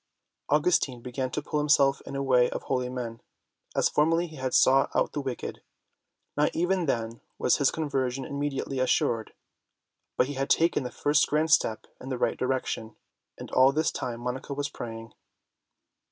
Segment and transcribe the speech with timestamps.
[0.49, 3.21] Augustine began to put himself in the way of holy men,
[3.75, 5.61] as formerly he had sought out the wicked.
[6.35, 9.31] Not even then was his conversion imme diately assured,
[10.17, 12.95] but he had taken the first grand step in the right direction.
[13.37, 15.13] And all this time Monica was praying.